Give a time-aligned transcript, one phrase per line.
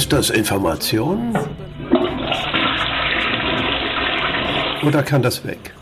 [0.00, 1.36] Ist das Information?
[4.82, 5.74] Oder kann das weg?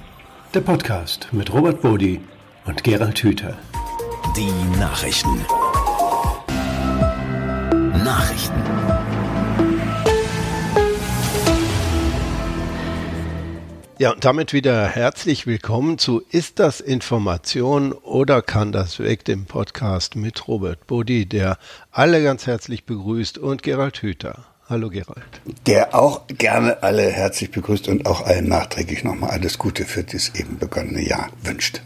[0.52, 2.20] Der Podcast mit Robert Bodi
[2.66, 3.56] und Gerald Hüther.
[4.36, 4.50] Die
[4.80, 5.38] Nachrichten.
[14.00, 19.44] Ja, und damit wieder herzlich willkommen zu Ist das Information oder kann das weg, dem
[19.44, 21.58] Podcast mit Robert Bodi, der
[21.90, 24.44] alle ganz herzlich begrüßt und Gerald Hüther.
[24.68, 25.40] Hallo Gerald.
[25.66, 30.32] Der auch gerne alle herzlich begrüßt und auch allen nachträglich nochmal alles Gute für das
[30.36, 31.82] eben begonnene Jahr wünscht.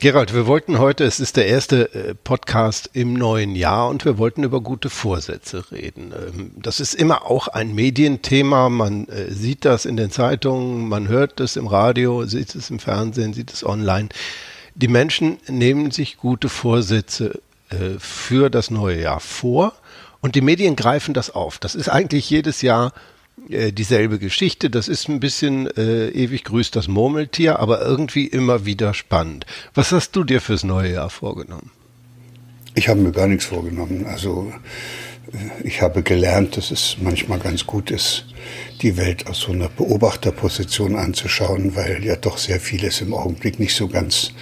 [0.00, 4.16] Gerald, wir wollten heute, es ist der erste äh, Podcast im neuen Jahr und wir
[4.16, 6.12] wollten über gute Vorsätze reden.
[6.12, 8.68] Ähm, das ist immer auch ein Medienthema.
[8.68, 12.78] Man äh, sieht das in den Zeitungen, man hört es im Radio, sieht es im
[12.78, 14.10] Fernsehen, sieht es online.
[14.76, 19.72] Die Menschen nehmen sich gute Vorsätze äh, für das neue Jahr vor
[20.20, 21.58] und die Medien greifen das auf.
[21.58, 22.92] Das ist eigentlich jedes Jahr
[23.50, 24.70] äh, dieselbe Geschichte.
[24.70, 29.46] Das ist ein bisschen äh, ewig grüßt das Murmeltier, aber irgendwie immer wieder spannend.
[29.74, 31.70] Was hast du dir fürs neue Jahr vorgenommen?
[32.74, 34.06] Ich habe mir gar nichts vorgenommen.
[34.06, 34.52] Also
[35.32, 38.26] äh, ich habe gelernt, dass es manchmal ganz gut ist,
[38.82, 43.74] die Welt aus so einer Beobachterposition anzuschauen, weil ja doch sehr vieles im Augenblick nicht
[43.74, 44.32] so ganz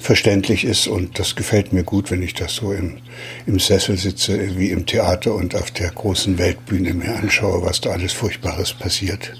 [0.00, 2.98] verständlich ist und das gefällt mir gut, wenn ich das so im,
[3.46, 7.90] im Sessel sitze, wie im Theater und auf der großen Weltbühne mir anschaue, was da
[7.90, 9.34] alles Furchtbares passiert.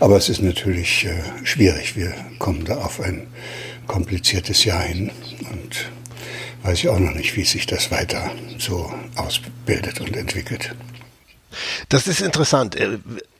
[0.00, 1.14] Aber es ist natürlich äh,
[1.44, 1.96] schwierig.
[1.96, 3.26] Wir kommen da auf ein
[3.86, 5.10] kompliziertes Jahr hin
[5.50, 5.90] und
[6.62, 10.74] weiß ich auch noch nicht, wie sich das weiter so ausbildet und entwickelt.
[11.88, 12.76] Das ist interessant.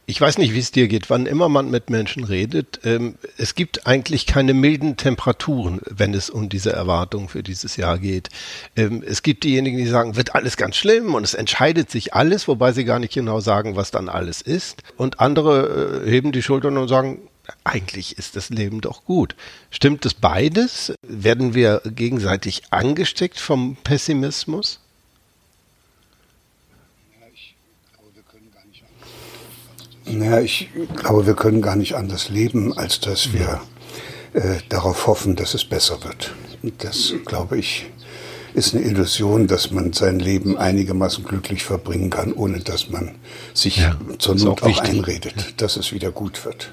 [0.05, 3.55] Ich weiß nicht, wie es dir geht, wann immer man mit Menschen redet, ähm, es
[3.55, 8.29] gibt eigentlich keine milden Temperaturen, wenn es um diese Erwartungen für dieses Jahr geht.
[8.75, 12.49] Ähm, es gibt diejenigen, die sagen, wird alles ganz schlimm und es entscheidet sich alles,
[12.49, 14.83] wobei sie gar nicht genau sagen, was dann alles ist.
[14.97, 17.21] Und andere äh, heben die Schultern und sagen,
[17.63, 19.37] eigentlich ist das Leben doch gut.
[19.71, 20.93] Stimmt es beides?
[21.07, 24.82] Werden wir gegenseitig angesteckt vom Pessimismus?
[30.05, 33.61] Naja, ich glaube, wir können gar nicht anders leben, als dass wir
[34.35, 36.35] äh, darauf hoffen, dass es besser wird.
[36.79, 37.87] Das, glaube ich,
[38.55, 43.15] ist eine Illusion, dass man sein Leben einigermaßen glücklich verbringen kann, ohne dass man
[43.55, 46.71] sich ja, zur Not auch, auch einredet, dass es wieder gut wird.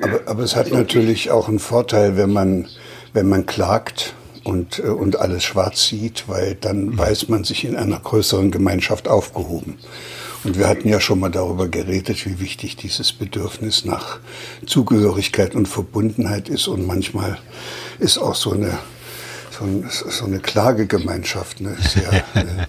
[0.00, 2.68] Aber, aber es hat natürlich auch einen Vorteil, wenn man,
[3.12, 6.98] wenn man klagt und, äh, und alles schwarz sieht, weil dann mhm.
[6.98, 9.78] weiß man sich in einer größeren Gemeinschaft aufgehoben.
[10.44, 14.20] Und wir hatten ja schon mal darüber geredet, wie wichtig dieses Bedürfnis nach
[14.66, 16.68] Zugehörigkeit und Verbundenheit ist.
[16.68, 17.38] Und manchmal
[17.98, 18.78] ist auch so eine,
[19.50, 22.12] so, ein, so eine Klagegemeinschaft eine sehr.
[22.34, 22.66] Äh,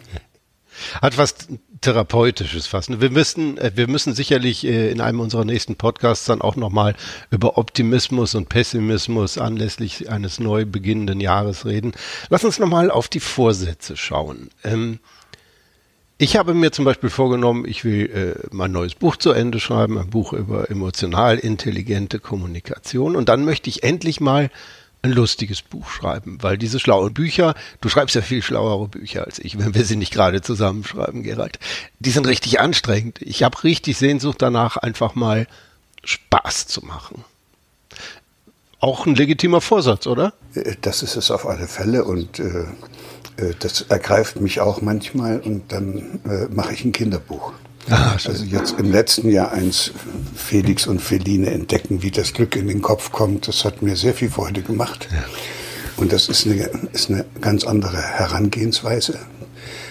[1.02, 1.36] Hat was
[1.82, 3.00] Therapeutisches fast.
[3.02, 6.96] Wir müssen, äh, wir müssen sicherlich äh, in einem unserer nächsten Podcasts dann auch nochmal
[7.30, 11.94] über Optimismus und Pessimismus anlässlich eines neu beginnenden Jahres reden.
[12.30, 14.50] Lass uns nochmal auf die Vorsätze schauen.
[14.64, 15.00] Ähm,
[16.18, 19.98] ich habe mir zum Beispiel vorgenommen, ich will äh, mein neues Buch zu Ende schreiben,
[19.98, 23.16] ein Buch über emotional intelligente Kommunikation.
[23.16, 24.50] Und dann möchte ich endlich mal
[25.02, 29.40] ein lustiges Buch schreiben, weil diese schlauen Bücher, du schreibst ja viel schlauere Bücher als
[29.40, 31.60] ich, wenn wir sie nicht gerade zusammenschreiben, Gerald,
[32.00, 33.22] die sind richtig anstrengend.
[33.22, 35.48] Ich habe richtig Sehnsucht danach, einfach mal
[36.04, 37.24] Spaß zu machen.
[38.86, 40.34] Auch ein legitimer Vorsatz, oder?
[40.54, 42.66] Äh, das ist es auf alle Fälle und äh,
[43.38, 47.54] äh, das ergreift mich auch manchmal und dann äh, mache ich ein Kinderbuch.
[47.88, 49.92] Ah, also jetzt im letzten Jahr eins
[50.34, 53.48] Felix und Feline entdecken, wie das Glück in den Kopf kommt.
[53.48, 55.08] Das hat mir sehr viel Freude gemacht.
[55.12, 55.24] Ja.
[55.98, 59.20] Und das ist eine, ist eine ganz andere Herangehensweise.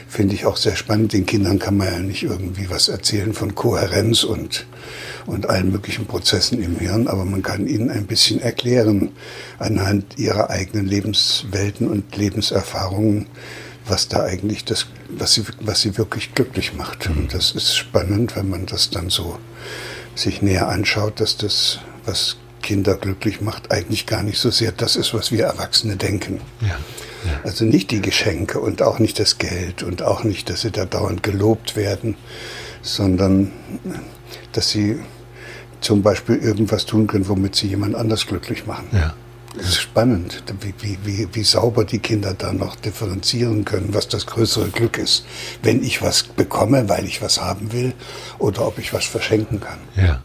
[0.08, 1.12] Finde ich auch sehr spannend.
[1.12, 4.66] Den Kindern kann man ja nicht irgendwie was erzählen von Kohärenz und
[5.26, 9.10] und allen möglichen Prozessen im Hirn, aber man kann ihnen ein bisschen erklären
[9.58, 13.26] anhand ihrer eigenen Lebenswelten und Lebenserfahrungen,
[13.86, 17.08] was da eigentlich das, was sie, was sie wirklich glücklich macht.
[17.08, 19.38] Und das ist spannend, wenn man das dann so
[20.14, 24.96] sich näher anschaut, dass das, was Kinder glücklich macht, eigentlich gar nicht so sehr das
[24.96, 26.40] ist, was wir Erwachsene denken.
[26.62, 26.78] Ja.
[27.26, 27.40] Ja.
[27.42, 30.84] Also nicht die Geschenke und auch nicht das Geld und auch nicht, dass sie da
[30.84, 32.16] dauernd gelobt werden,
[32.82, 33.52] sondern
[34.52, 34.98] dass sie
[35.84, 38.88] zum Beispiel irgendwas tun können, womit sie jemand anders glücklich machen.
[38.92, 39.14] Ja.
[39.56, 44.08] Das ist spannend, wie, wie, wie, wie sauber die Kinder da noch differenzieren können, was
[44.08, 45.24] das größere Glück ist.
[45.62, 47.92] Wenn ich was bekomme, weil ich was haben will,
[48.38, 49.78] oder ob ich was verschenken kann.
[49.94, 50.24] Ja.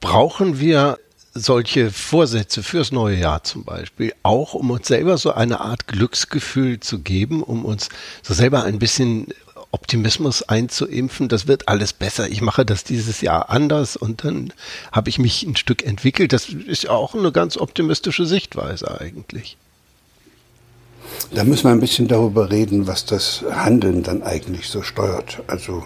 [0.00, 0.98] Brauchen wir
[1.34, 6.80] solche Vorsätze fürs neue Jahr zum Beispiel, auch um uns selber so eine Art Glücksgefühl
[6.80, 7.88] zu geben, um uns
[8.22, 9.28] so selber ein bisschen
[9.72, 12.28] Optimismus einzuimpfen, das wird alles besser.
[12.28, 14.52] Ich mache das dieses Jahr anders und dann
[14.90, 16.32] habe ich mich ein Stück entwickelt.
[16.32, 19.56] Das ist auch eine ganz optimistische Sichtweise eigentlich.
[21.32, 25.42] Da müssen wir ein bisschen darüber reden, was das Handeln dann eigentlich so steuert.
[25.46, 25.84] Also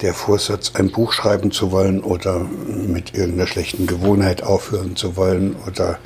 [0.00, 5.56] der Vorsatz, ein Buch schreiben zu wollen oder mit irgendeiner schlechten Gewohnheit aufhören zu wollen
[5.66, 5.98] oder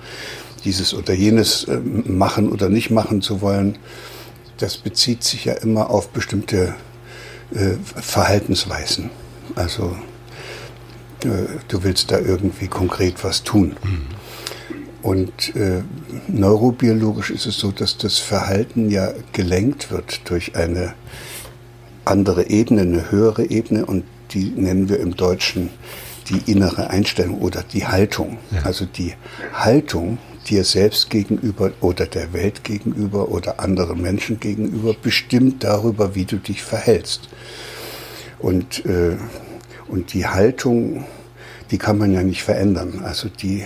[0.65, 3.79] dieses oder jenes äh, machen oder nicht machen zu wollen,
[4.59, 6.75] das bezieht sich ja immer auf bestimmte
[7.55, 9.11] äh, Verhaltensweisen.
[9.55, 9.97] Also
[11.25, 13.77] äh, du willst da irgendwie konkret was tun.
[13.83, 14.07] Mhm.
[15.03, 15.83] Und äh,
[16.27, 20.95] neurobiologisch ist es so, dass das Verhalten ja gelenkt wird durch eine
[22.05, 25.71] andere Ebene, eine höhere Ebene und die nennen wir im Deutschen
[26.29, 28.39] die innere Einstellung oder die Haltung.
[28.51, 28.63] Ja.
[28.63, 29.15] Also die
[29.55, 30.19] Haltung
[30.49, 36.37] dir selbst gegenüber oder der Welt gegenüber oder anderen Menschen gegenüber bestimmt darüber, wie du
[36.37, 37.29] dich verhältst.
[38.39, 39.17] Und, äh,
[39.89, 41.05] und die Haltung,
[41.71, 43.03] die kann man ja nicht verändern.
[43.05, 43.65] Also die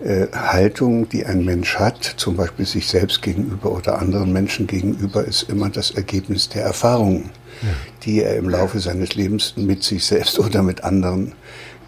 [0.00, 5.24] äh, Haltung, die ein Mensch hat, zum Beispiel sich selbst gegenüber oder anderen Menschen gegenüber,
[5.24, 7.30] ist immer das Ergebnis der Erfahrungen,
[7.62, 7.68] ja.
[8.04, 11.32] die er im Laufe seines Lebens mit sich selbst oder mit anderen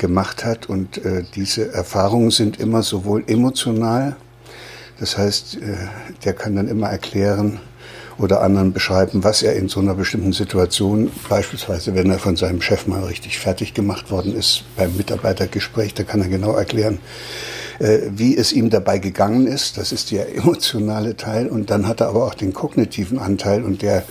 [0.01, 0.69] gemacht hat.
[0.69, 4.17] Und äh, diese Erfahrungen sind immer sowohl emotional,
[4.99, 5.77] das heißt, äh,
[6.25, 7.61] der kann dann immer erklären
[8.19, 12.61] oder anderen beschreiben, was er in so einer bestimmten Situation, beispielsweise wenn er von seinem
[12.61, 16.99] Chef mal richtig fertig gemacht worden ist beim Mitarbeitergespräch, da kann er genau erklären,
[17.81, 19.79] wie es ihm dabei gegangen ist.
[19.79, 21.49] Das ist der emotionale Teil.
[21.49, 24.05] Und dann hat er aber auch den kognitiven Anteil und der,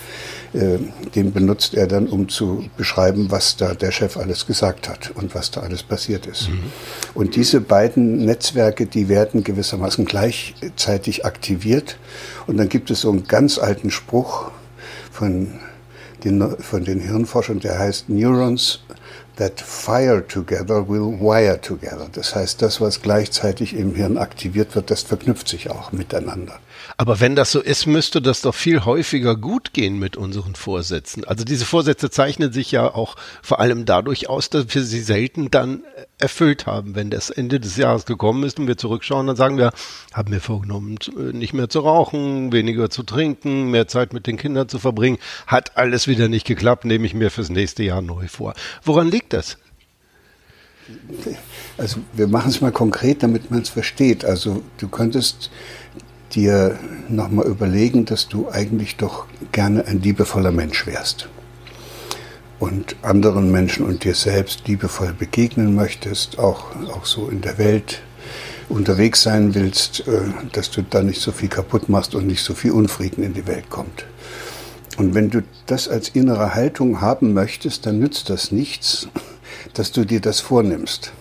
[0.54, 0.80] äh,
[1.16, 5.36] den benutzt er dann, um zu beschreiben, was da der Chef alles gesagt hat und
[5.36, 6.50] was da alles passiert ist.
[6.50, 6.64] Mhm.
[7.14, 11.98] Und diese beiden Netzwerke, die werden gewissermaßen gleichzeitig aktiviert.
[12.48, 14.50] Und dann gibt es so einen ganz alten Spruch
[15.12, 15.60] von
[16.24, 18.82] den, von den Hirnforschern, der heißt Neurons
[19.40, 22.08] that fire together will wire together.
[22.12, 26.60] Das heißt, das, was gleichzeitig im Hirn aktiviert wird, das verknüpft sich auch miteinander.
[27.00, 31.24] Aber wenn das so ist, müsste das doch viel häufiger gut gehen mit unseren Vorsätzen.
[31.24, 35.50] Also diese Vorsätze zeichnen sich ja auch vor allem dadurch aus, dass wir sie selten
[35.50, 35.86] dann
[36.18, 36.96] erfüllt haben.
[36.96, 39.72] Wenn das Ende des Jahres gekommen ist und wir zurückschauen, dann sagen wir,
[40.12, 40.98] haben wir vorgenommen,
[41.32, 45.20] nicht mehr zu rauchen, weniger zu trinken, mehr Zeit mit den Kindern zu verbringen.
[45.48, 48.56] Hat alles wieder nicht geklappt, nehme ich mir fürs nächste Jahr neu vor.
[48.84, 49.58] Woran liegt das?
[51.78, 54.26] Also wir machen es mal konkret, damit man es versteht.
[54.26, 55.50] Also du könntest
[56.34, 56.78] dir
[57.08, 61.30] nochmal überlegen, dass du eigentlich doch gerne ein liebevoller Mensch wärst
[62.60, 68.02] und anderen Menschen und dir selbst liebevoll begegnen möchtest, auch, auch so in der Welt
[68.68, 70.22] unterwegs sein willst, äh,
[70.52, 73.48] dass du da nicht so viel kaputt machst und nicht so viel Unfrieden in die
[73.48, 74.06] Welt kommt.
[74.98, 79.08] Und wenn du das als innere Haltung haben möchtest, dann nützt das nichts,
[79.74, 81.14] dass du dir das vornimmst.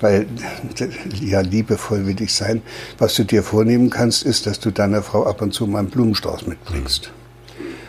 [0.00, 0.26] Weil,
[1.20, 2.62] ja, liebevoll will ich sein.
[2.98, 5.90] Was du dir vornehmen kannst, ist, dass du deiner Frau ab und zu mal einen
[5.90, 7.10] Blumenstrauß mitbringst.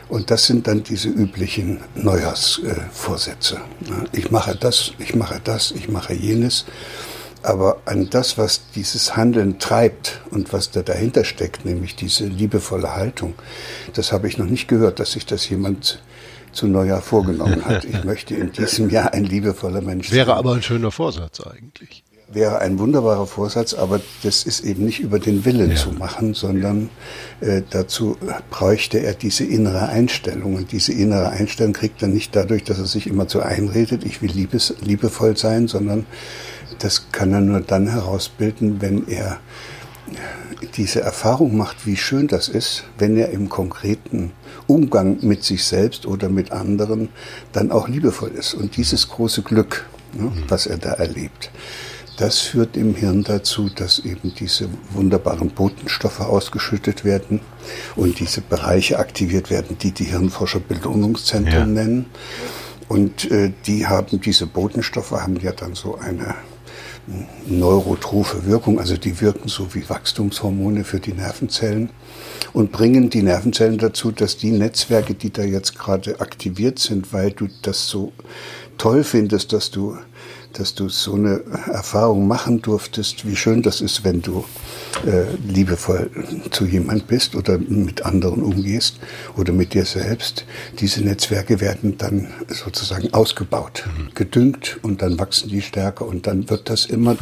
[0.07, 3.59] Und das sind dann diese üblichen Neujahrsvorsätze.
[4.11, 6.65] Ich mache das, ich mache das, ich mache jenes.
[7.41, 12.95] Aber an das, was dieses Handeln treibt und was da dahinter steckt, nämlich diese liebevolle
[12.95, 13.33] Haltung,
[13.93, 16.01] das habe ich noch nicht gehört, dass sich das jemand
[16.53, 17.85] zu Neujahr vorgenommen hat.
[17.93, 20.17] Ich möchte in diesem Jahr ein liebevoller Mensch sein.
[20.17, 22.03] Wäre aber ein schöner Vorsatz eigentlich.
[22.31, 25.75] Wäre ein wunderbarer Vorsatz, aber das ist eben nicht über den Willen ja.
[25.75, 26.89] zu machen, sondern
[27.41, 28.17] äh, dazu
[28.49, 30.55] bräuchte er diese innere Einstellung.
[30.55, 34.21] Und diese innere Einstellung kriegt er nicht dadurch, dass er sich immer so einredet, ich
[34.21, 36.05] will liebes, liebevoll sein, sondern
[36.79, 39.39] das kann er nur dann herausbilden, wenn er
[40.75, 44.31] diese Erfahrung macht, wie schön das ist, wenn er im konkreten
[44.67, 47.09] Umgang mit sich selbst oder mit anderen
[47.51, 48.53] dann auch liebevoll ist.
[48.53, 50.43] Und dieses große Glück, ne, mhm.
[50.47, 51.51] was er da erlebt,
[52.17, 57.41] das führt im Hirn dazu, dass eben diese wunderbaren Botenstoffe ausgeschüttet werden
[57.95, 61.83] und diese Bereiche aktiviert werden, die die Hirnforscher Belohnungszentren ja.
[61.83, 62.05] nennen.
[62.87, 66.35] Und äh, die haben, diese Botenstoffe haben ja dann so eine
[67.45, 71.89] neurotrophe Wirkung, also die wirken so wie Wachstumshormone für die Nervenzellen
[72.53, 77.31] und bringen die Nervenzellen dazu, dass die Netzwerke, die da jetzt gerade aktiviert sind, weil
[77.31, 78.13] du das so
[78.77, 79.97] toll findest, dass du
[80.53, 81.41] dass du so eine
[81.71, 84.45] Erfahrung machen durftest, wie schön das ist, wenn du
[85.05, 86.09] äh, liebevoll
[86.51, 88.99] zu jemand bist oder mit anderen umgehst
[89.37, 90.45] oder mit dir selbst.
[90.79, 94.13] Diese Netzwerke werden dann sozusagen ausgebaut, mhm.
[94.13, 97.17] gedüngt und dann wachsen die stärker und dann wird das immer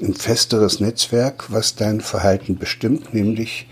[0.00, 3.66] ein festeres Netzwerk, was dein Verhalten bestimmt, nämlich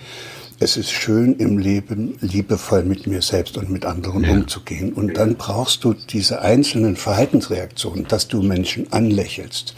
[0.62, 4.30] es ist schön im Leben, liebevoll mit mir selbst und mit anderen ja.
[4.30, 4.92] umzugehen.
[4.92, 9.74] Und dann brauchst du diese einzelnen Verhaltensreaktionen, dass du Menschen anlächelst,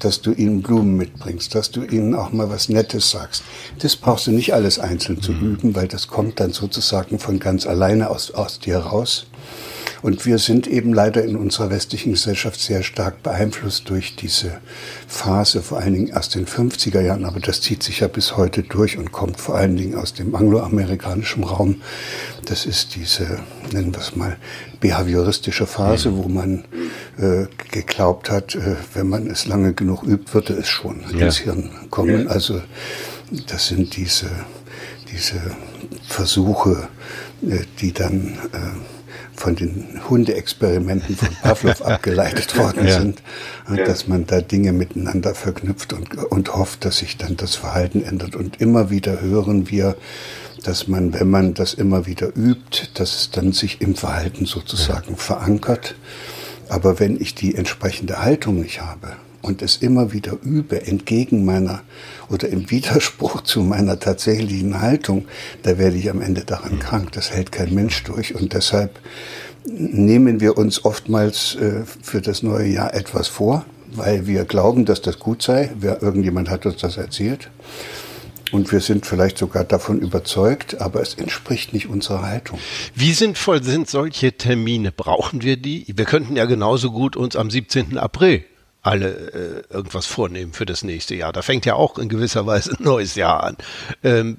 [0.00, 3.44] dass du ihnen Blumen mitbringst, dass du ihnen auch mal was Nettes sagst.
[3.78, 5.52] Das brauchst du nicht alles einzeln zu mhm.
[5.52, 9.26] üben, weil das kommt dann sozusagen von ganz alleine aus, aus dir raus.
[10.02, 14.58] Und wir sind eben leider in unserer westlichen Gesellschaft sehr stark beeinflusst durch diese
[15.08, 18.62] Phase, vor allen Dingen aus den 50er Jahren, aber das zieht sich ja bis heute
[18.62, 21.82] durch und kommt vor allen Dingen aus dem angloamerikanischen Raum.
[22.44, 23.38] Das ist diese,
[23.72, 24.36] nennen wir es mal,
[24.80, 26.64] behavioristische Phase, wo man
[27.18, 31.26] äh, geglaubt hat, äh, wenn man es lange genug übt, würde es schon ja.
[31.26, 32.28] ins Hirn kommen.
[32.28, 32.60] Also
[33.46, 34.30] das sind diese,
[35.10, 35.40] diese
[36.06, 36.88] Versuche,
[37.48, 38.93] äh, die dann äh,
[39.36, 43.00] von den Hundeexperimenten von Pavlov abgeleitet worden ja.
[43.00, 43.22] sind,
[43.68, 43.84] ja.
[43.84, 48.36] dass man da Dinge miteinander verknüpft und, und hofft, dass sich dann das Verhalten ändert.
[48.36, 49.96] Und immer wieder hören wir,
[50.62, 55.12] dass man, wenn man das immer wieder übt, dass es dann sich im Verhalten sozusagen
[55.12, 55.16] ja.
[55.16, 55.94] verankert.
[56.68, 61.82] Aber wenn ich die entsprechende Haltung nicht habe, und es immer wieder übe, entgegen meiner
[62.30, 65.26] oder im Widerspruch zu meiner tatsächlichen Haltung,
[65.62, 67.12] da werde ich am Ende daran krank.
[67.12, 68.34] Das hält kein Mensch durch.
[68.34, 68.98] Und deshalb
[69.66, 75.02] nehmen wir uns oftmals äh, für das neue Jahr etwas vor, weil wir glauben, dass
[75.02, 75.70] das gut sei.
[75.78, 77.50] Wer, irgendjemand hat uns das erzählt.
[78.52, 82.58] Und wir sind vielleicht sogar davon überzeugt, aber es entspricht nicht unserer Haltung.
[82.94, 84.92] Wie sinnvoll sind solche Termine?
[84.92, 85.86] Brauchen wir die?
[85.94, 87.98] Wir könnten ja genauso gut uns am 17.
[87.98, 88.44] April
[88.84, 91.32] alle äh, irgendwas vornehmen für das nächste Jahr.
[91.32, 93.56] Da fängt ja auch in gewisser Weise ein neues Jahr an.
[94.02, 94.38] Ähm,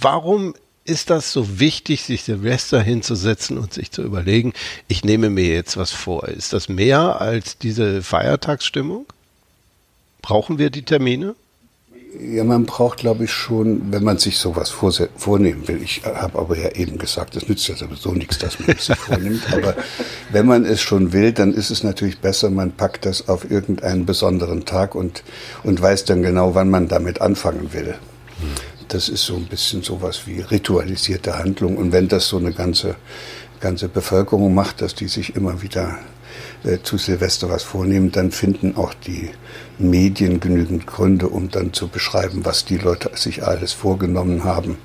[0.00, 4.52] warum ist das so wichtig, sich Silvester hinzusetzen und sich zu überlegen,
[4.86, 6.28] ich nehme mir jetzt was vor?
[6.28, 9.06] Ist das mehr als diese Feiertagsstimmung?
[10.20, 11.34] Brauchen wir die Termine?
[12.20, 15.82] Ja, man braucht, glaube ich, schon, wenn man sich sowas vornehmen will.
[15.82, 18.96] Ich habe aber ja eben gesagt, es nützt ja sowieso nichts, dass man es sich
[18.96, 19.42] vornimmt.
[19.52, 19.74] Aber
[20.30, 24.06] wenn man es schon will, dann ist es natürlich besser, man packt das auf irgendeinen
[24.06, 25.24] besonderen Tag und,
[25.64, 27.96] und weiß dann genau, wann man damit anfangen will.
[28.88, 31.76] Das ist so ein bisschen sowas wie ritualisierte Handlung.
[31.76, 32.94] Und wenn das so eine ganze,
[33.58, 35.98] ganze Bevölkerung macht, dass die sich immer wieder
[36.64, 39.30] äh, zu Silvester was vornehmen, dann finden auch die
[39.78, 44.78] Medien genügend Gründe, um dann zu beschreiben, was die Leute sich alles vorgenommen haben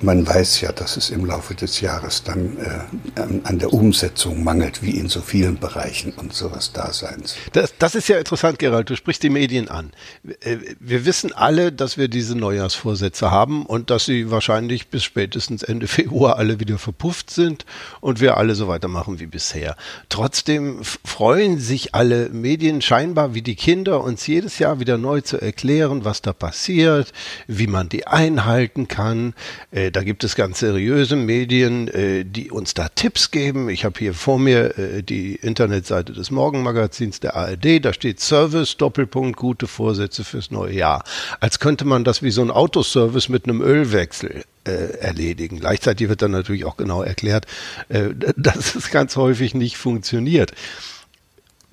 [0.00, 4.82] man weiß ja, dass es im Laufe des Jahres dann äh, an der Umsetzung mangelt,
[4.82, 7.36] wie in so vielen Bereichen unseres Daseins.
[7.52, 8.90] Das, das ist ja interessant, Gerald.
[8.90, 9.92] Du sprichst die Medien an.
[10.40, 15.62] Äh, wir wissen alle, dass wir diese Neujahrsvorsätze haben und dass sie wahrscheinlich bis spätestens
[15.62, 17.64] Ende Februar alle wieder verpufft sind
[18.00, 19.76] und wir alle so weitermachen wie bisher.
[20.08, 25.40] Trotzdem freuen sich alle Medien scheinbar wie die Kinder, uns jedes Jahr wieder neu zu
[25.40, 27.12] erklären, was da passiert,
[27.46, 29.34] wie man die einhalten kann.
[29.70, 33.68] Äh, da gibt es ganz seriöse Medien, äh, die uns da Tipps geben.
[33.68, 37.84] Ich habe hier vor mir äh, die Internetseite des Morgenmagazins der ARD.
[37.84, 41.04] Da steht Service, Doppelpunkt, gute Vorsätze fürs neue Jahr.
[41.40, 45.60] Als könnte man das wie so ein Autoservice mit einem Ölwechsel äh, erledigen.
[45.60, 47.46] Gleichzeitig wird dann natürlich auch genau erklärt,
[47.88, 50.52] äh, dass es ganz häufig nicht funktioniert.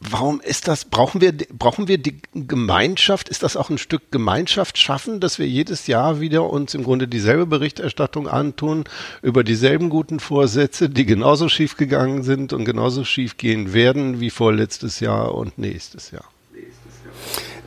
[0.10, 0.86] Warum ist das?
[0.86, 3.30] Brauchen wir, brauchen wir die Gemeinschaft?
[3.30, 7.08] Ist das auch ein Stück Gemeinschaft schaffen, dass wir jedes Jahr wieder uns im Grunde
[7.08, 8.86] dieselbe Berichterstattung antun
[9.22, 14.32] über dieselben guten Vorsätze, die genauso schief gegangen sind und genauso schief gehen werden wie
[14.32, 16.26] vorletztes Jahr und nächstes Jahr?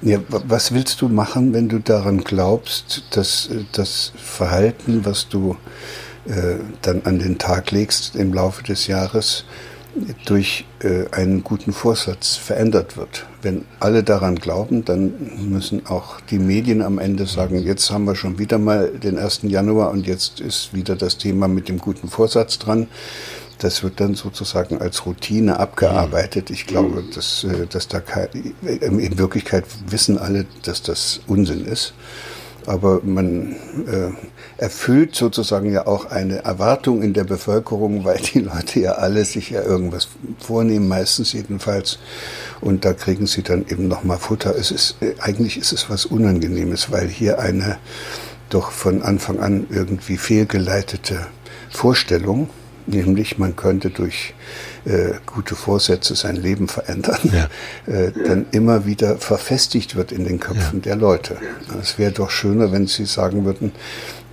[0.03, 5.57] Ja, was willst du machen, wenn du daran glaubst, dass das Verhalten, was du
[6.27, 9.45] äh, dann an den Tag legst im Laufe des Jahres,
[10.25, 13.27] durch äh, einen guten Vorsatz verändert wird.
[13.43, 15.13] Wenn alle daran glauben, dann
[15.49, 19.41] müssen auch die Medien am Ende sagen, jetzt haben wir schon wieder mal den 1.
[19.43, 22.89] Januar und jetzt ist wieder das Thema mit dem guten Vorsatz dran.
[23.59, 26.51] Das wird dann sozusagen als Routine abgearbeitet.
[26.51, 28.29] Ich glaube, dass, äh, dass da kein,
[28.63, 31.95] in Wirklichkeit wissen alle, dass das Unsinn ist
[32.67, 33.53] aber man
[33.87, 34.11] äh,
[34.57, 39.51] erfüllt sozusagen ja auch eine Erwartung in der Bevölkerung, weil die Leute ja alle sich
[39.51, 41.99] ja irgendwas vornehmen, meistens jedenfalls.
[42.61, 44.55] Und da kriegen sie dann eben nochmal Futter.
[44.57, 47.79] Es ist, äh, eigentlich ist es was Unangenehmes, weil hier eine
[48.51, 51.27] doch von Anfang an irgendwie fehlgeleitete
[51.71, 52.49] Vorstellung
[52.87, 54.35] nämlich man könnte durch
[54.85, 57.49] äh, gute Vorsätze sein Leben verändern, ja.
[57.93, 60.85] äh, dann immer wieder verfestigt wird in den Köpfen ja.
[60.85, 61.37] der Leute.
[61.81, 63.73] Es wäre doch schöner, wenn Sie sagen würden,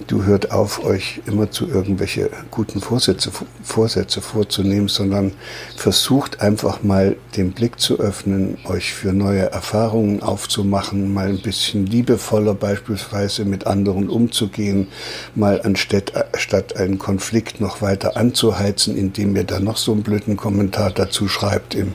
[0.07, 3.31] du hört auf, euch immer zu irgendwelche guten Vorsätze,
[3.63, 5.33] Vorsätze vorzunehmen, sondern
[5.75, 11.85] versucht einfach mal den Blick zu öffnen, euch für neue Erfahrungen aufzumachen, mal ein bisschen
[11.85, 14.87] liebevoller beispielsweise mit anderen umzugehen,
[15.35, 20.37] mal anstatt statt einen Konflikt noch weiter anzuheizen, indem ihr da noch so einen blöden
[20.37, 21.93] Kommentar dazu schreibt im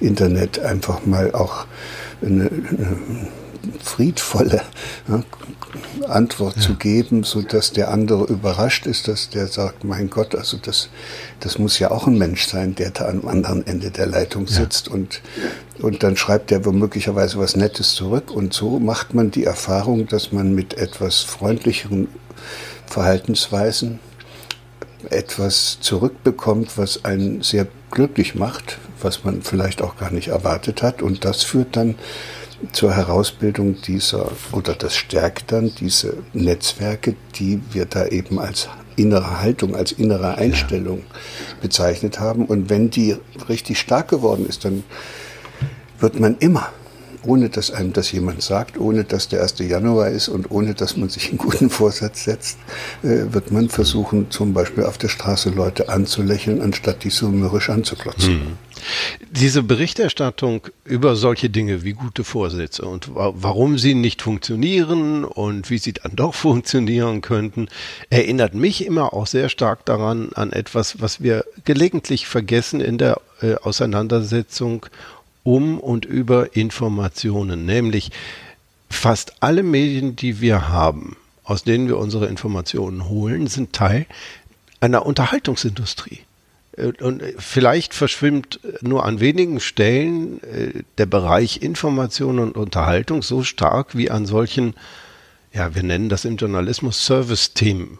[0.00, 1.66] Internet, einfach mal auch
[2.22, 2.96] eine, eine
[3.82, 4.62] friedvolle
[6.08, 6.62] Antwort ja.
[6.62, 10.88] zu geben, so dass der andere überrascht ist, dass der sagt, mein Gott, also das,
[11.40, 14.88] das muss ja auch ein Mensch sein, der da am anderen Ende der Leitung sitzt
[14.88, 14.94] ja.
[14.94, 15.20] und,
[15.80, 20.32] und dann schreibt er womöglicherweise was Nettes zurück und so macht man die Erfahrung, dass
[20.32, 22.08] man mit etwas freundlicheren
[22.86, 23.98] Verhaltensweisen
[25.10, 31.02] etwas zurückbekommt, was einen sehr glücklich macht, was man vielleicht auch gar nicht erwartet hat
[31.02, 31.94] und das führt dann
[32.72, 39.40] zur Herausbildung dieser oder das stärkt dann diese Netzwerke, die wir da eben als innere
[39.40, 41.02] Haltung, als innere Einstellung
[41.60, 42.46] bezeichnet haben.
[42.46, 43.16] Und wenn die
[43.48, 44.82] richtig stark geworden ist, dann
[46.00, 46.68] wird man immer
[47.24, 49.58] ohne dass einem das jemand sagt, ohne dass der 1.
[49.60, 52.58] Januar ist und ohne dass man sich einen guten Vorsatz setzt,
[53.02, 57.70] äh, wird man versuchen, zum Beispiel auf der Straße Leute anzulächeln, anstatt die so mürrisch
[57.70, 58.40] anzuklotzen.
[58.40, 58.58] Hm.
[59.30, 65.78] Diese Berichterstattung über solche Dinge wie gute Vorsätze und warum sie nicht funktionieren und wie
[65.78, 67.68] sie dann doch funktionieren könnten,
[68.10, 73.20] erinnert mich immer auch sehr stark daran an etwas, was wir gelegentlich vergessen in der
[73.42, 74.86] äh, Auseinandersetzung
[75.48, 78.10] um und über Informationen, nämlich
[78.90, 84.04] fast alle Medien, die wir haben, aus denen wir unsere Informationen holen, sind Teil
[84.80, 86.20] einer Unterhaltungsindustrie.
[86.76, 93.42] Äh, und vielleicht verschwimmt nur an wenigen Stellen äh, der Bereich Information und Unterhaltung so
[93.42, 94.74] stark wie an solchen,
[95.54, 97.98] ja, wir nennen das im Journalismus Service-Themen,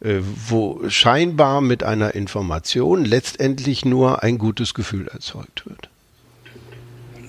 [0.00, 5.90] äh, wo scheinbar mit einer Information letztendlich nur ein gutes Gefühl erzeugt wird.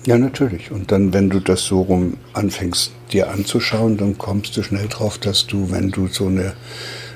[0.06, 0.70] Ja, natürlich.
[0.70, 5.18] Und dann, wenn du das so rum anfängst, dir anzuschauen, dann kommst du schnell drauf,
[5.18, 6.54] dass du, wenn du so eine,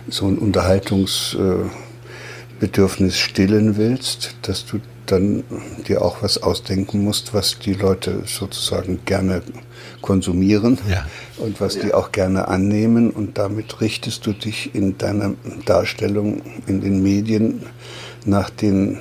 [0.08, 5.44] so ein Unterhaltungsbedürfnis stillen willst, dass du dann
[5.88, 9.42] dir auch was ausdenken musst, was die Leute sozusagen gerne
[10.00, 11.06] konsumieren ja.
[11.38, 13.10] und was die auch gerne annehmen.
[13.10, 17.62] Und damit richtest du dich in deiner Darstellung in den Medien
[18.24, 18.98] nach den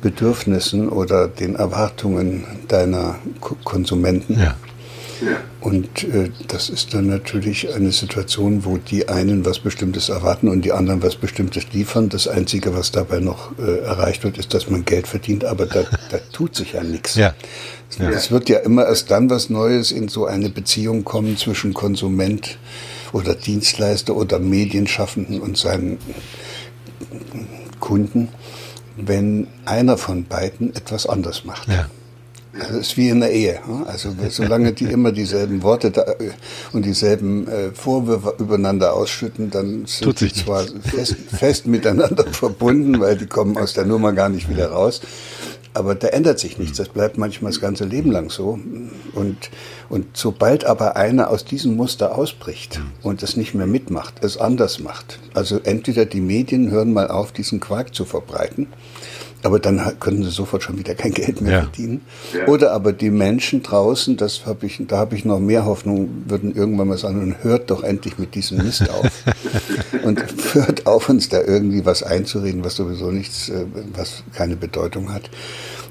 [0.00, 3.16] Bedürfnissen oder den Erwartungen deiner
[3.64, 4.38] Konsumenten.
[4.40, 4.56] Ja.
[5.60, 10.64] Und äh, das ist dann natürlich eine Situation, wo die einen was Bestimmtes erwarten und
[10.64, 12.08] die anderen was Bestimmtes liefern.
[12.08, 15.82] Das Einzige, was dabei noch äh, erreicht wird, ist, dass man Geld verdient, aber da,
[16.10, 17.16] da tut sich ja nichts.
[17.16, 17.34] Ja.
[17.98, 18.10] Ja.
[18.10, 22.58] Es wird ja immer erst dann was Neues in so eine Beziehung kommen zwischen Konsument
[23.12, 25.98] oder Dienstleister oder Medienschaffenden und seinen
[27.80, 28.28] Kunden
[29.06, 31.68] wenn einer von beiden etwas anders macht.
[31.68, 31.88] Ja.
[32.58, 33.60] Das ist wie in der Ehe.
[33.86, 36.30] Also solange die immer dieselben Worte äh,
[36.72, 43.16] und dieselben äh, Vorwürfe übereinander ausschütten, dann sind sie zwar fest, fest, miteinander verbunden, weil
[43.16, 45.00] die kommen aus der Nummer gar nicht wieder raus.
[45.78, 46.76] Aber da ändert sich nichts.
[46.78, 48.58] Das bleibt manchmal das ganze Leben lang so.
[49.14, 49.36] Und,
[49.88, 54.80] und sobald aber einer aus diesem Muster ausbricht und es nicht mehr mitmacht, es anders
[54.80, 58.66] macht, also entweder die Medien hören mal auf, diesen Quark zu verbreiten,
[59.42, 61.62] aber dann können sie sofort schon wieder kein Geld mehr ja.
[61.62, 62.02] verdienen.
[62.46, 66.54] Oder aber die Menschen draußen, das habe ich, da habe ich noch mehr Hoffnung, würden
[66.54, 69.10] irgendwann mal sagen, hört doch endlich mit diesem Mist auf.
[70.02, 70.22] und
[70.52, 75.30] hört auf, uns da irgendwie was einzureden, was sowieso nichts, äh, was keine Bedeutung hat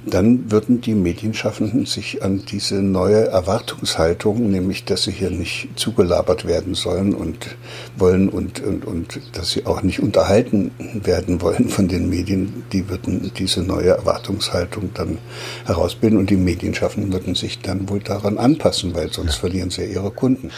[0.10, 6.46] dann würden die Medienschaffenden sich an diese neue Erwartungshaltung, nämlich dass sie hier nicht zugelabert
[6.46, 7.58] werden sollen und
[7.98, 12.90] wollen und, und, und dass sie auch nicht unterhalten werden wollen von den Medien, die
[12.90, 15.18] würden diese neue Erwartungshaltung dann
[15.66, 19.40] herausbilden und die Medienschaffenden würden sich dann wohl daran anpassen, weil sonst ja.
[19.42, 20.52] verlieren sie ihre Kunden.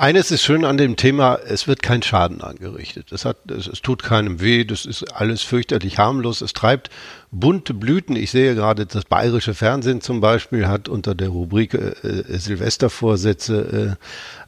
[0.00, 3.12] Eines ist schön an dem Thema, es wird kein Schaden angerichtet.
[3.12, 6.40] Es, hat, es, es, tut keinem weh, das ist alles fürchterlich harmlos.
[6.40, 6.88] Es treibt
[7.30, 8.16] bunte Blüten.
[8.16, 13.98] Ich sehe gerade, das bayerische Fernsehen zum Beispiel hat unter der Rubrik äh, äh Silvestervorsätze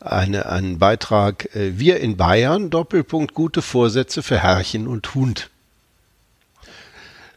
[0.00, 5.50] äh, eine, einen Beitrag äh, Wir in Bayern, Doppelpunkt, gute Vorsätze für Herrchen und Hund.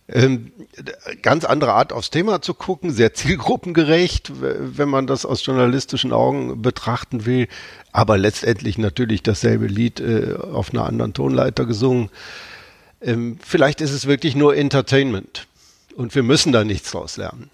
[0.08, 0.52] Ähm,
[1.24, 6.62] ganz andere Art aufs Thema zu gucken, sehr zielgruppengerecht, wenn man das aus journalistischen Augen
[6.62, 7.48] betrachten will,
[7.92, 12.10] aber letztendlich natürlich dasselbe Lied äh, auf einer anderen Tonleiter gesungen.
[13.02, 15.48] Ähm, vielleicht ist es wirklich nur Entertainment
[15.96, 17.50] und wir müssen da nichts draus lernen.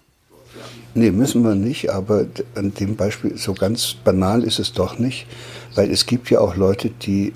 [0.94, 5.26] Nee, müssen wir nicht, aber an dem Beispiel, so ganz banal ist es doch nicht,
[5.74, 7.32] weil es gibt ja auch Leute, die äh,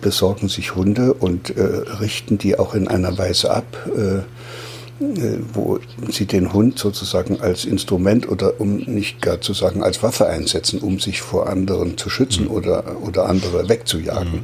[0.00, 5.80] besorgen sich Hunde und äh, richten die auch in einer Weise ab, äh, äh, wo
[6.10, 10.80] sie den Hund sozusagen als Instrument oder um nicht gar zu sagen als Waffe einsetzen,
[10.80, 12.50] um sich vor anderen zu schützen mhm.
[12.50, 14.32] oder, oder andere wegzujagen.
[14.32, 14.42] Mhm.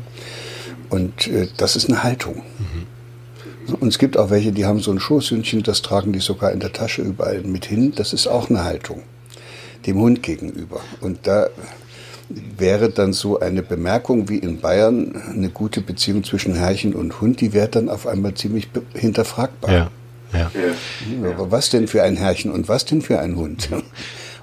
[0.90, 2.42] Und äh, das ist eine Haltung.
[2.58, 3.76] Mhm.
[3.80, 6.60] Und es gibt auch welche, die haben so ein Schoßhündchen, das tragen die sogar in
[6.60, 7.92] der Tasche überall mit hin.
[7.94, 9.02] Das ist auch eine Haltung
[9.86, 10.80] dem Hund gegenüber.
[11.00, 11.48] Und da
[12.28, 17.40] wäre dann so eine Bemerkung wie in Bayern, eine gute Beziehung zwischen Herrchen und Hund,
[17.40, 19.70] die wäre dann auf einmal ziemlich hinterfragbar.
[19.70, 19.90] Ja,
[20.32, 20.50] ja.
[21.30, 23.68] Aber was denn für ein Herrchen und was denn für ein Hund?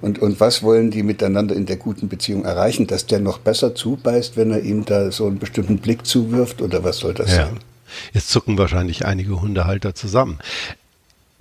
[0.01, 2.85] Und, und was wollen die miteinander in der guten Beziehung erreichen?
[2.85, 6.61] Dass der noch besser zubeißt, wenn er ihm da so einen bestimmten Blick zuwirft?
[6.61, 7.45] Oder was soll das ja.
[7.45, 7.59] sein?
[8.13, 10.37] Jetzt zucken wahrscheinlich einige Hundehalter zusammen.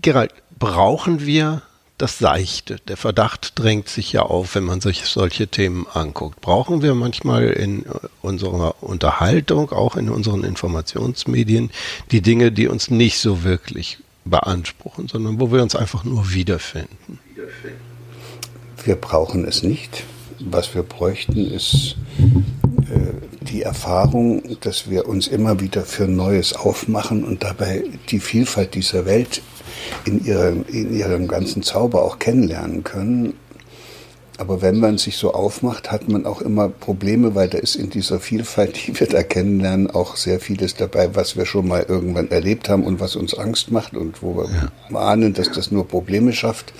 [0.00, 1.62] Gerald, brauchen wir
[1.98, 2.76] das Seichte?
[2.88, 6.40] Der Verdacht drängt sich ja auf, wenn man sich solche Themen anguckt.
[6.40, 7.84] Brauchen wir manchmal in
[8.22, 11.70] unserer Unterhaltung, auch in unseren Informationsmedien,
[12.10, 17.18] die Dinge, die uns nicht so wirklich beanspruchen, sondern wo wir uns einfach nur wiederfinden?
[18.84, 20.04] Wir brauchen es nicht.
[20.40, 21.96] Was wir bräuchten, ist
[22.90, 28.74] äh, die Erfahrung, dass wir uns immer wieder für Neues aufmachen und dabei die Vielfalt
[28.74, 29.42] dieser Welt
[30.04, 33.34] in ihrem, in ihrem ganzen Zauber auch kennenlernen können.
[34.36, 37.90] Aber wenn man sich so aufmacht, hat man auch immer Probleme, weil da ist in
[37.90, 42.30] dieser Vielfalt, die wir da kennenlernen, auch sehr vieles dabei, was wir schon mal irgendwann
[42.30, 44.96] erlebt haben und was uns Angst macht und wo wir ja.
[44.98, 46.72] ahnen, dass das nur Probleme schafft.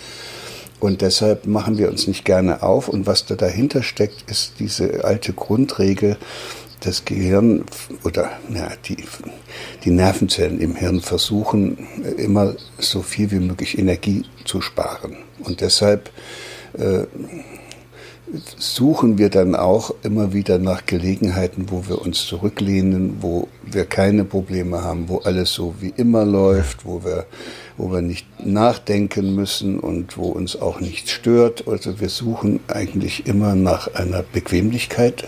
[0.81, 2.89] Und deshalb machen wir uns nicht gerne auf.
[2.89, 6.17] Und was da dahinter steckt, ist diese alte Grundregel,
[6.85, 7.65] das Gehirn
[8.05, 8.97] oder ja, die,
[9.85, 11.79] die Nervenzellen im Hirn versuchen
[12.17, 15.17] immer so viel wie möglich Energie zu sparen.
[15.41, 16.11] Und deshalb
[16.79, 17.05] äh,
[18.59, 24.25] suchen wir dann auch immer wieder nach Gelegenheiten, wo wir uns zurücklehnen, wo wir keine
[24.25, 27.27] Probleme haben, wo alles so wie immer läuft, wo wir,
[27.77, 31.69] wo wir nicht nachdenken müssen und wo uns auch nichts stört.
[31.69, 35.25] Also wir suchen eigentlich immer nach einer Bequemlichkeit.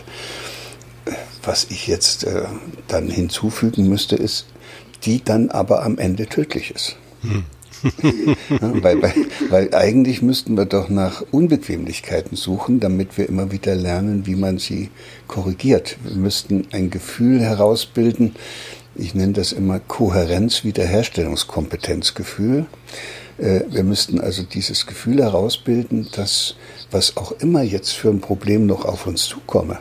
[1.42, 2.42] Was ich jetzt äh,
[2.88, 4.46] dann hinzufügen müsste, ist,
[5.04, 6.96] die dann aber am Ende tödlich ist.
[7.22, 7.44] Hm.
[8.60, 9.14] weil, weil,
[9.50, 14.56] weil eigentlich müssten wir doch nach Unbequemlichkeiten suchen, damit wir immer wieder lernen, wie man
[14.58, 14.88] sie
[15.28, 15.98] korrigiert.
[16.02, 18.34] Wir müssten ein Gefühl herausbilden,
[18.98, 22.64] ich nenne das immer Kohärenz-Wiederherstellungskompetenzgefühl.
[23.38, 26.54] Äh, wir müssten also dieses Gefühl herausbilden, dass
[26.90, 29.78] was auch immer jetzt für ein Problem noch auf uns zukomme,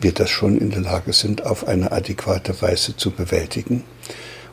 [0.00, 3.84] wir das schon in der Lage sind, auf eine adäquate Weise zu bewältigen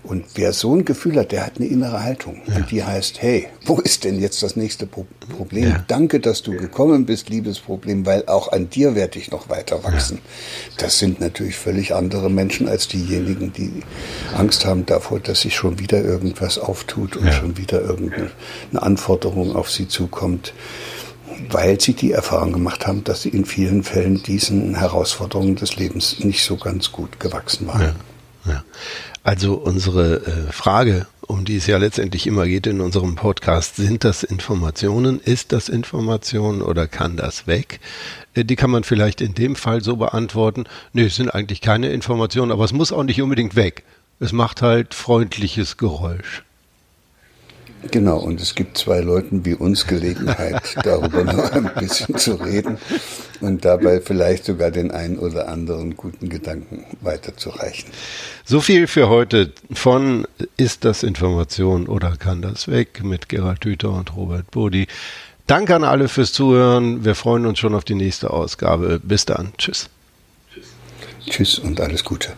[0.07, 2.41] und wer so ein Gefühl hat, der hat eine innere Haltung.
[2.47, 2.55] Ja.
[2.55, 5.05] Und die heißt, hey, wo ist denn jetzt das nächste Pro
[5.35, 5.69] Problem?
[5.69, 5.83] Ja.
[5.89, 9.83] Danke, dass du gekommen bist, liebes Problem, weil auch an dir werde ich noch weiter
[9.83, 10.19] wachsen.
[10.19, 10.85] Ja.
[10.85, 13.83] Das sind natürlich völlig andere Menschen als diejenigen, die
[14.37, 18.31] Angst haben davor, dass sich schon wieder irgendwas auftut und schon wieder irgendeine
[18.73, 20.53] Anforderung auf sie zukommt
[21.49, 26.23] weil sie die Erfahrung gemacht haben, dass sie in vielen Fällen diesen Herausforderungen des Lebens
[26.23, 27.95] nicht so ganz gut gewachsen waren.
[28.45, 28.63] Ja, ja.
[29.23, 34.05] Also unsere äh, Frage, um die es ja letztendlich immer geht in unserem Podcast, sind
[34.05, 37.81] das Informationen, ist das Information oder kann das weg?
[38.33, 40.63] Äh, die kann man vielleicht in dem Fall so beantworten,
[40.93, 43.83] nö, es sind eigentlich keine Informationen, aber es muss auch nicht unbedingt weg.
[44.19, 46.43] Es macht halt freundliches Geräusch.
[47.91, 52.77] Genau, und es gibt zwei Leuten wie uns Gelegenheit, darüber noch ein bisschen zu reden
[53.39, 57.89] und dabei vielleicht sogar den einen oder anderen guten Gedanken weiterzureichen.
[58.45, 63.91] So viel für heute von Ist das Information oder kann das weg mit Gerald Hüther
[63.91, 64.87] und Robert Bodi.
[65.45, 67.05] Danke an alle fürs Zuhören.
[67.05, 68.99] Wir freuen uns schon auf die nächste Ausgabe.
[69.01, 69.53] Bis dann.
[69.57, 69.89] Tschüss.
[71.25, 72.33] Tschüss und alles Gute.